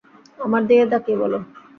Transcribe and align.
আমার 0.39 0.61
দিকে 0.67 0.85
তাকিয়ে 0.91 1.17
বলো। 1.21 1.37